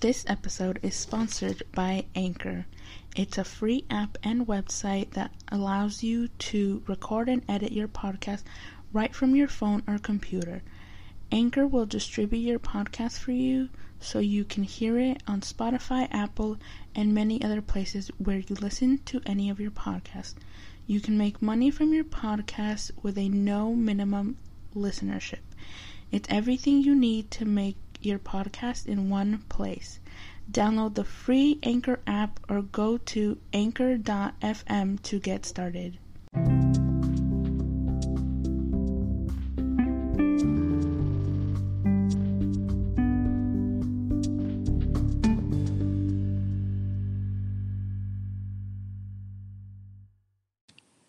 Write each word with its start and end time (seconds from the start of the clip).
This 0.00 0.26
episode 0.28 0.78
is 0.82 0.94
sponsored 0.94 1.62
by 1.72 2.04
Anchor. 2.14 2.66
It's 3.16 3.38
a 3.38 3.44
free 3.44 3.86
app 3.88 4.18
and 4.22 4.46
website 4.46 5.12
that 5.12 5.30
allows 5.48 6.02
you 6.02 6.28
to 6.28 6.82
record 6.86 7.30
and 7.30 7.42
edit 7.48 7.72
your 7.72 7.88
podcast 7.88 8.42
right 8.92 9.14
from 9.14 9.34
your 9.34 9.48
phone 9.48 9.82
or 9.86 9.96
computer. 9.96 10.60
Anchor 11.32 11.66
will 11.66 11.86
distribute 11.86 12.40
your 12.40 12.58
podcast 12.58 13.18
for 13.18 13.32
you 13.32 13.70
so 13.98 14.18
you 14.18 14.44
can 14.44 14.64
hear 14.64 14.98
it 14.98 15.22
on 15.26 15.40
Spotify, 15.40 16.08
Apple, 16.10 16.58
and 16.94 17.14
many 17.14 17.42
other 17.42 17.62
places 17.62 18.10
where 18.18 18.40
you 18.40 18.54
listen 18.54 18.98
to 19.06 19.22
any 19.24 19.48
of 19.48 19.58
your 19.58 19.70
podcasts. 19.70 20.34
You 20.86 21.00
can 21.00 21.16
make 21.16 21.40
money 21.40 21.70
from 21.70 21.94
your 21.94 22.04
podcast 22.04 22.90
with 23.02 23.16
a 23.16 23.30
no 23.30 23.72
minimum 23.74 24.36
listenership. 24.74 25.40
It's 26.12 26.28
everything 26.30 26.82
you 26.82 26.94
need 26.94 27.30
to 27.32 27.46
make 27.46 27.76
your 28.00 28.18
podcast 28.18 28.86
in 28.86 29.10
one 29.10 29.44
place. 29.48 30.00
Download 30.50 30.94
the 30.94 31.04
free 31.04 31.58
Anchor 31.62 32.00
app 32.06 32.40
or 32.48 32.62
go 32.62 32.98
to 32.98 33.38
anchor.fm 33.52 35.02
to 35.02 35.18
get 35.18 35.44
started. 35.44 35.98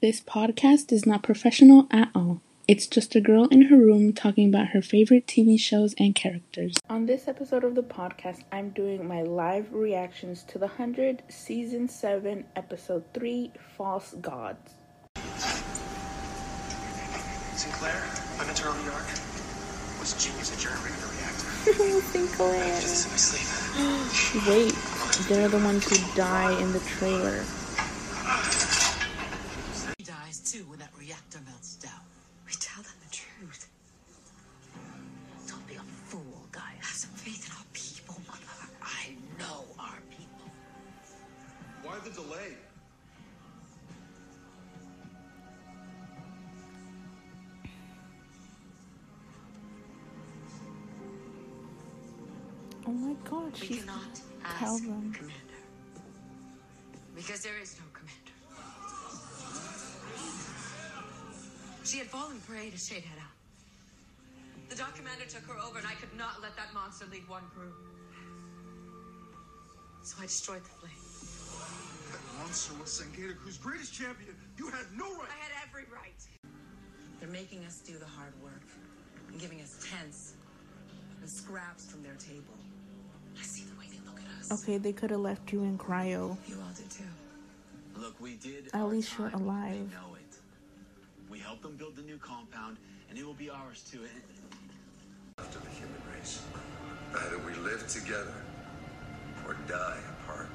This 0.00 0.20
podcast 0.20 0.92
is 0.92 1.06
not 1.06 1.22
professional 1.22 1.86
at 1.90 2.10
all. 2.14 2.42
It's 2.66 2.86
just 2.86 3.14
a 3.14 3.20
girl 3.20 3.44
in 3.48 3.66
her 3.66 3.76
room 3.76 4.14
talking 4.14 4.48
about 4.48 4.68
her 4.68 4.80
favorite 4.80 5.26
TV 5.26 5.60
shows 5.60 5.94
and 5.98 6.14
characters. 6.14 6.76
On 6.88 7.04
this 7.04 7.28
episode 7.28 7.62
of 7.62 7.74
the 7.74 7.82
podcast, 7.82 8.40
I'm 8.50 8.70
doing 8.70 9.06
my 9.06 9.20
live 9.20 9.70
reactions 9.74 10.44
to 10.44 10.58
The 10.58 10.68
100 10.68 11.24
Season 11.28 11.88
7, 11.88 12.46
Episode 12.56 13.04
3 13.12 13.52
False 13.76 14.14
Gods. 14.14 14.72
Sinclair, 17.54 18.02
I'm 18.40 18.48
in 18.48 18.54
Turtle 18.54 18.82
York. 18.86 19.08
Was 20.00 20.14
genius 20.24 20.50
at 20.50 20.58
generating 20.58 20.98
the 21.02 21.08
reactor. 21.12 22.00
Sinclair. 22.12 22.64
Did 22.64 22.82
this 22.82 23.04
in 23.04 23.10
my 23.10 23.18
sleep. 23.18 24.48
Wait, 24.48 25.28
they're 25.28 25.48
the 25.48 25.58
ones 25.58 25.86
who 25.86 26.16
die 26.16 26.58
in 26.62 26.72
the 26.72 26.80
trailer. 26.80 27.44
Oh 52.86 52.92
my 52.92 53.14
god, 53.28 53.52
We 53.60 53.66
she's 53.66 53.80
cannot 53.80 54.14
tell 54.58 54.74
ask 54.74 54.82
them. 54.82 55.12
Commander. 55.12 55.34
Because 57.14 57.42
there 57.42 57.58
is 57.60 57.76
no 57.78 57.84
commander. 57.92 58.32
She 61.84 61.98
had 61.98 62.06
fallen 62.08 62.40
prey 62.46 62.70
to 62.70 62.76
Sheidheda. 62.76 63.28
The 64.68 64.76
Dark 64.76 64.96
Commander 64.96 65.24
took 65.28 65.42
her 65.44 65.58
over, 65.60 65.78
and 65.78 65.86
I 65.86 65.92
could 65.94 66.16
not 66.16 66.42
let 66.42 66.56
that 66.56 66.72
monster 66.74 67.06
lead 67.10 67.28
one 67.28 67.42
crew. 67.54 67.72
So 70.02 70.16
I 70.20 70.22
destroyed 70.22 70.62
the 70.64 70.70
flame. 70.70 72.12
That 72.12 72.38
monster 72.38 72.74
was 72.80 72.90
Sangita, 72.90 73.34
whose 73.36 73.58
greatest 73.58 73.94
champion. 73.94 74.34
You 74.58 74.68
had 74.68 74.86
no 74.96 75.04
right. 75.04 75.28
I 75.30 75.44
had 75.44 75.52
every 75.68 75.84
right. 75.92 76.20
They're 77.20 77.28
making 77.28 77.64
us 77.64 77.78
do 77.78 77.98
the 77.98 78.06
hard 78.06 78.32
work 78.42 78.62
and 79.30 79.40
giving 79.40 79.60
us 79.60 79.84
tents 79.90 80.34
and 81.20 81.30
scraps 81.30 81.86
from 81.90 82.02
their 82.02 82.16
table. 82.16 82.56
I 83.38 83.42
see 83.42 83.64
the 83.64 83.78
way 83.78 83.86
they 83.90 83.98
look 84.06 84.18
at 84.20 84.50
us. 84.52 84.62
Okay, 84.62 84.78
they 84.78 84.92
could 84.92 85.10
have 85.10 85.20
left 85.20 85.52
you 85.52 85.62
in 85.62 85.78
cryo. 85.78 86.36
You 86.46 86.56
all 86.60 86.72
did 86.76 86.90
too. 86.90 87.04
Look, 87.96 88.20
we 88.20 88.36
did. 88.36 88.68
At 88.68 88.74
our 88.74 88.86
least 88.86 89.16
you're 89.18 89.28
alive. 89.28 89.72
They 89.72 89.96
know 89.96 90.14
it. 90.14 90.36
We 91.30 91.38
helped 91.38 91.62
them 91.62 91.76
build 91.76 91.96
the 91.96 92.02
new 92.02 92.18
compound, 92.18 92.76
and 93.08 93.18
it 93.18 93.24
will 93.24 93.34
be 93.34 93.50
ours 93.50 93.84
too. 93.90 94.00
After 95.38 95.58
the 95.58 95.70
human 95.70 96.00
race, 96.16 96.42
either 97.14 97.38
we 97.38 97.54
live 97.62 97.86
together 97.88 98.34
or 99.46 99.54
die 99.66 99.98
apart. 100.20 100.50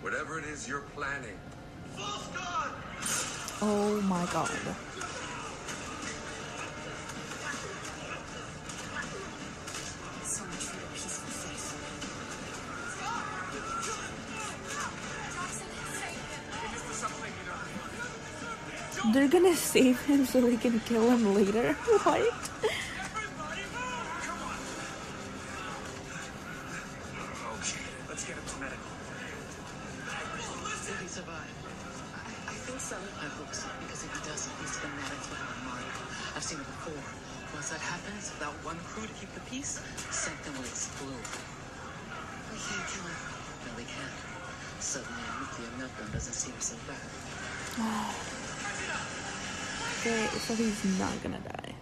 Whatever 0.00 0.38
it 0.38 0.44
is 0.44 0.66
you're 0.68 0.80
planning, 0.96 1.38
False 1.96 2.26
God! 2.28 2.70
Oh 3.60 4.00
my 4.02 4.26
god. 4.32 4.50
Peace, 39.52 39.80
something 40.10 40.52
will 40.54 40.64
explode. 40.64 41.28
We 42.50 42.58
can't 42.58 42.88
kill 42.88 43.04
him. 43.04 43.20
No, 43.66 43.72
we 43.76 43.84
can't. 43.84 44.16
Suddenly, 44.80 45.22
a 45.28 45.40
nuclear 45.40 45.68
meltdown 45.78 46.12
doesn't 46.12 46.32
seem 46.32 46.54
so 46.58 46.76
bad. 46.88 48.16
Okay, 50.04 50.26
so 50.38 50.54
he's 50.56 50.98
not 50.98 51.12
gonna 51.22 51.38
die. 51.38 51.74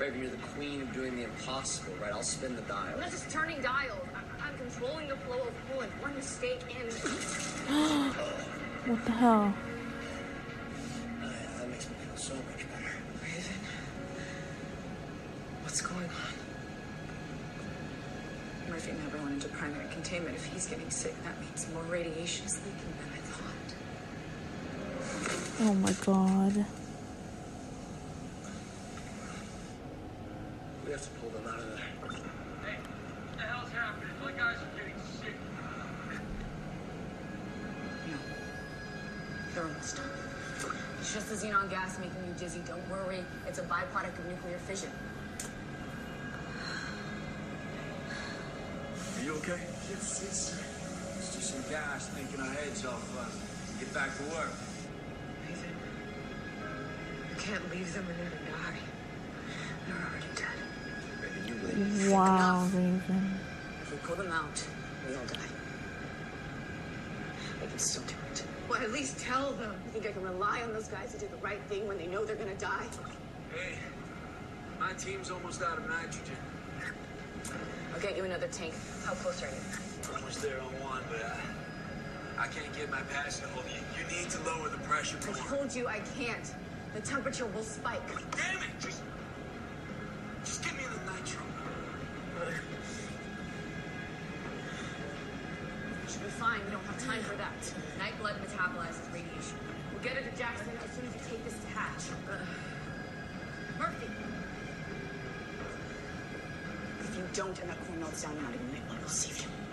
Raven, 0.00 0.20
you're 0.20 0.30
the 0.30 0.36
queen 0.38 0.82
of 0.82 0.92
doing 0.92 1.14
the 1.14 1.22
impossible, 1.22 1.94
right? 2.02 2.12
I'll 2.12 2.24
spin 2.24 2.56
the 2.56 2.62
dial. 2.62 2.94
I'm 2.94 2.98
not 2.98 3.12
just 3.12 3.30
turning 3.30 3.62
dials. 3.62 3.92
I- 4.16 4.48
I'm 4.48 4.58
controlling 4.58 5.06
the 5.06 5.14
flow 5.14 5.42
of 5.42 5.54
coolant. 5.70 5.90
One 6.02 6.16
mistake 6.16 6.62
and 6.76 6.92
What 8.90 9.04
the 9.04 9.12
hell? 9.12 9.54
Uh, 11.22 11.28
that 11.58 11.68
makes 11.70 11.88
me 11.88 11.94
feel 12.04 12.16
so 12.16 12.34
much 12.34 12.66
better. 12.68 12.92
Raven, 13.22 13.60
what's 15.62 15.80
going 15.80 16.02
on? 16.02 16.34
Murphy 18.70 18.90
never 19.04 19.18
went 19.18 19.34
into 19.34 19.48
primary 19.50 19.86
containment. 19.92 20.34
If 20.34 20.46
he's 20.46 20.66
getting 20.66 20.90
sick, 20.90 21.14
that 21.22 21.40
means 21.40 21.68
more 21.72 21.84
radiation 21.84 22.44
is 22.46 22.56
leaking 22.58 22.92
than 22.98 23.10
I 23.14 23.18
thought. 23.18 23.75
Oh 25.60 25.74
my 25.74 25.92
god. 26.04 26.66
We 30.84 30.92
have 30.92 31.02
to 31.02 31.10
pull 31.20 31.30
them 31.30 31.46
out 31.46 31.58
of 31.58 31.66
there. 31.66 31.78
Hey, 32.64 32.76
what 32.76 33.36
the 33.38 33.42
hell's 33.42 33.72
happening? 33.72 34.10
My 34.22 34.32
guys 34.32 34.56
are 34.56 34.78
getting 34.78 35.00
sick. 35.20 35.34
No. 38.06 38.18
They're 39.54 39.64
almost 39.64 39.96
done. 39.96 40.10
It's 41.00 41.14
just 41.14 41.28
the 41.28 41.34
xenon 41.36 41.70
gas 41.70 41.98
making 41.98 42.26
you 42.26 42.34
dizzy. 42.38 42.60
Don't 42.66 42.88
worry. 42.90 43.24
It's 43.46 43.58
a 43.58 43.62
byproduct 43.62 44.18
of 44.18 44.26
nuclear 44.26 44.58
fission. 44.58 44.90
Are 49.18 49.24
you 49.24 49.32
okay? 49.36 49.60
Yes, 49.90 50.20
yes, 50.22 50.38
sir. 50.50 50.58
It's 51.18 51.34
just 51.34 51.54
some 51.54 51.70
gas 51.70 52.08
thinking 52.08 52.40
our 52.40 52.52
heads 52.52 52.84
off. 52.84 53.02
Uh, 53.18 53.24
get 53.80 53.92
back 53.94 54.16
to 54.18 54.22
work. 54.34 54.52
Nathan, 57.36 57.52
you 57.52 57.58
can't 57.58 57.70
leave 57.70 57.92
them 57.94 58.06
in 58.10 58.16
there 58.16 58.30
to 58.30 58.36
die. 58.52 58.78
They're 59.86 59.96
already 59.96 60.26
dead. 60.34 60.58
Baby, 61.20 61.48
you 61.48 61.54
leave. 61.84 62.12
Wow, 62.12 62.64
Raven. 62.72 63.40
If 63.82 63.90
we 63.90 63.96
pull 63.98 64.16
them 64.16 64.32
out, 64.32 64.66
we 65.08 65.14
all 65.14 65.24
die. 65.26 65.38
They 67.60 67.66
can 67.66 67.78
still 67.78 68.02
do 68.02 68.14
it. 68.32 68.44
Well, 68.68 68.82
at 68.82 68.90
least 68.92 69.18
tell 69.18 69.52
them. 69.52 69.74
You 69.86 69.90
think 69.92 70.06
I 70.06 70.12
can 70.12 70.22
rely 70.22 70.62
on 70.62 70.72
those 70.72 70.88
guys 70.88 71.12
to 71.12 71.18
do 71.18 71.28
the 71.28 71.36
right 71.36 71.60
thing 71.68 71.86
when 71.86 71.98
they 71.98 72.06
know 72.06 72.24
they're 72.24 72.36
gonna 72.36 72.54
die? 72.56 72.86
Hey, 73.54 73.78
my 74.80 74.92
team's 74.94 75.30
almost 75.30 75.62
out 75.62 75.78
of 75.78 75.88
nitrogen. 75.88 76.36
I'll 77.94 78.00
get 78.00 78.16
you 78.16 78.24
another 78.24 78.48
tank. 78.48 78.74
How 79.04 79.14
close 79.14 79.42
are 79.42 79.46
you? 79.46 80.14
Almost 80.14 80.42
there 80.42 80.60
on 80.60 80.66
one, 80.84 81.02
but 81.10 81.22
uh, 81.22 81.34
I 82.38 82.46
can't 82.48 82.74
get 82.76 82.90
my 82.90 83.00
passenger 83.02 83.48
hold. 83.48 83.64
You, 83.66 83.80
you 83.98 84.20
need 84.20 84.30
to 84.30 84.42
lower 84.42 84.68
the 84.68 84.78
pressure 84.78 85.16
I 85.22 85.56
told 85.56 85.74
you 85.74 85.86
I 85.86 86.00
can't. 86.18 86.54
The 86.96 87.02
temperature 87.02 87.44
will 87.44 87.62
spike. 87.62 88.00
Damn 88.08 88.56
it! 88.56 88.70
Just, 88.80 89.02
just 90.42 90.64
give 90.64 90.72
me 90.78 90.84
the 90.84 91.12
nitro. 91.12 91.42
We 96.02 96.10
should 96.10 96.22
be 96.22 96.30
fine. 96.30 96.64
We 96.64 96.70
don't 96.70 96.82
have 96.86 96.98
time 97.04 97.20
for 97.20 97.36
that. 97.36 97.52
Night 97.98 98.18
blood 98.18 98.36
metabolizes 98.40 99.12
radiation. 99.12 99.58
We'll 99.92 100.02
get 100.02 100.16
it 100.16 100.32
to 100.32 100.38
Jackson 100.38 100.70
as 100.82 100.90
soon 100.96 101.04
as 101.04 101.12
you 101.12 101.20
take 101.28 101.44
this 101.44 101.58
to 101.58 101.66
Hatch. 101.78 102.04
Uh, 102.30 102.38
Murphy! 103.78 104.10
If 107.00 107.14
you 107.14 107.24
don't 107.34 107.60
and 107.60 107.68
that 107.68 107.86
core 107.86 107.96
melts 107.96 108.22
down, 108.22 108.42
not 108.42 108.54
even 108.54 108.72
night 108.72 108.88
blood 108.88 109.02
will 109.02 109.08
save 109.10 109.42
you. 109.42 109.65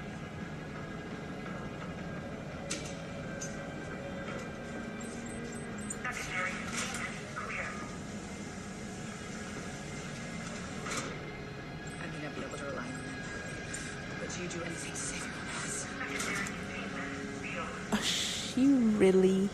Really 19.04 19.50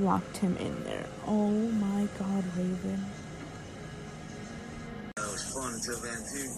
locked 0.00 0.36
him 0.36 0.54
in 0.58 0.84
there. 0.84 1.06
Oh 1.26 1.50
my 1.50 2.06
god, 2.18 2.44
Raven. 2.56 3.02
That 5.16 5.32
was 5.32 5.42
fun 5.54 5.72
until 5.72 5.98
then, 6.00 6.20
too. 6.28 6.50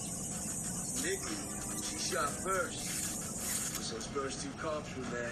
Nikki, 1.04 1.36
she 1.86 1.96
shot 2.10 2.28
first. 2.42 3.76
Once 3.76 3.90
those 3.92 4.06
first 4.08 4.42
two 4.42 4.50
cops 4.58 4.96
were 4.96 5.04
there. 5.14 5.30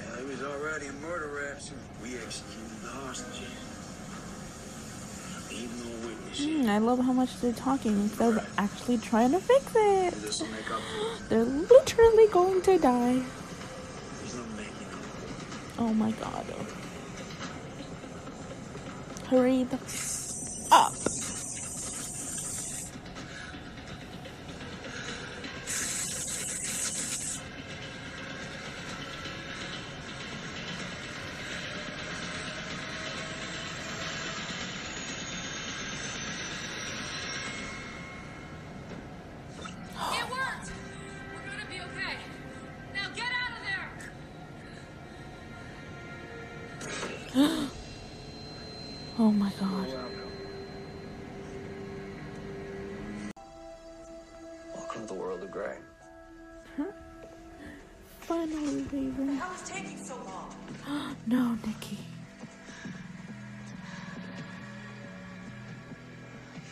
Yeah, 0.00 0.20
it 0.22 0.26
was 0.26 0.42
already 0.42 0.86
a 0.86 0.92
murder 0.94 1.30
rap, 1.40 1.60
so 1.60 1.74
we 2.02 2.16
executed 2.16 2.82
the 2.82 2.88
hostages. 2.88 3.54
Even 5.52 5.78
no 5.78 6.08
witnesses. 6.08 6.46
Mm, 6.46 6.68
I 6.68 6.78
love 6.78 6.98
how 6.98 7.12
much 7.12 7.40
they're 7.40 7.52
talking 7.52 7.92
instead 7.92 8.36
of 8.36 8.54
actually 8.58 8.98
trying 8.98 9.30
to 9.30 9.38
fix. 9.38 9.64
This 9.70 10.40
will 10.40 10.48
make 10.48 10.68
up 10.68 10.80
for 10.80 11.14
it. 11.14 11.22
They're 11.28 11.44
literally 11.44 12.26
going 12.32 12.60
to 12.62 12.76
die. 12.78 13.22
There's 14.18 14.34
no 14.34 14.42
making 14.56 14.88
up. 14.90 15.04
Oh 15.78 15.92
my 15.94 16.12
god. 16.12 16.44
Hurry 19.28 19.64
the 19.64 19.78
up. 20.70 21.03
Oh 49.16 49.30
my 49.32 49.50
god. 49.60 49.88
Welcome 54.74 55.02
to 55.02 55.06
the 55.06 55.14
world 55.14 55.42
of 55.42 55.50
gray. 55.50 55.76
Finally, 58.20 58.82
Raven. 58.92 59.36
How 59.36 59.50
was 59.50 59.68
taking 59.68 59.98
so 59.98 60.14
long? 60.24 61.16
no, 61.26 61.58
Nikki. 61.66 61.98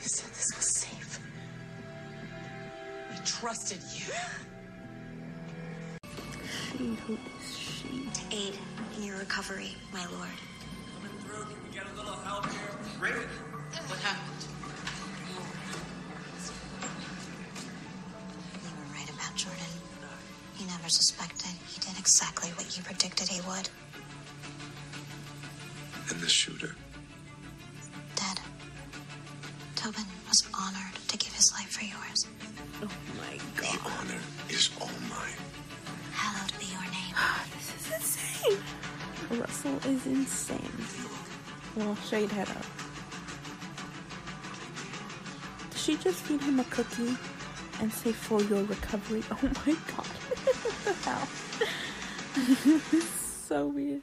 You 0.01 0.09
said 0.09 0.31
this 0.31 0.57
was 0.57 0.79
safe. 0.79 1.21
We 3.11 3.17
trusted 3.25 3.81
you. 3.95 4.13
She, 6.71 6.95
who 7.07 7.15
is 7.41 7.59
she? 7.59 8.09
To 8.15 8.37
aid 8.37 8.59
in 8.97 9.03
your 9.05 9.19
recovery, 9.19 9.77
my 9.93 10.07
lord. 10.07 10.29
Coming 11.33 11.47
through. 11.47 11.55
Can 11.55 11.65
we 11.69 11.75
get 11.75 11.87
a 11.87 11.95
little 11.97 12.13
help 12.25 12.47
here? 12.47 12.61
Raven, 13.01 13.29
What 13.89 13.99
happened? 14.01 14.45
You 18.63 18.69
were 18.77 18.95
right 18.95 19.09
about 19.11 19.35
Jordan. 19.37 19.59
He 20.57 20.65
never 20.67 20.89
suspected. 20.89 21.51
He 21.69 21.81
did 21.81 21.99
exactly 21.99 22.51
what 22.51 22.77
you 22.77 22.83
predicted 22.85 23.29
he 23.29 23.41
would. 23.43 23.69
And 26.11 26.21
the 26.21 26.29
shooter. 26.29 26.75
Dead. 28.15 28.41
Tobin 29.75 30.05
was 30.29 30.47
honored 30.55 30.95
to 31.09 31.17
give 31.17 31.33
his 31.33 31.51
life 31.53 31.71
for 31.71 31.85
yours. 31.85 32.27
Oh 32.83 32.89
my 33.19 33.37
god. 33.61 33.73
The 33.73 33.91
honor 33.91 34.23
is 34.51 34.71
all 34.81 34.91
mine. 35.09 35.41
Hallowed 36.13 36.53
be 36.59 36.67
your 36.67 36.83
name. 36.83 37.15
This 37.57 37.75
is 37.79 37.93
insane. 37.97 38.59
Russell 39.41 39.77
is 39.91 40.07
insane. 40.07 40.59
Well, 41.77 41.97
Sheidheda. 41.97 42.63
Did 45.71 45.79
she 45.79 45.97
just 45.97 46.23
feed 46.23 46.43
him 46.43 46.61
a 46.61 46.65
cookie 46.65 47.17
and 47.81 47.93
say 47.93 48.13
for 48.13 48.43
your 48.43 48.63
recovery? 48.65 49.23
Oh 49.31 49.39
my 49.67 49.73
god. 49.97 50.07
what 50.07 50.85
the 50.85 50.93
hell? 51.11 51.29
so 53.51 53.67
weird. 53.69 54.03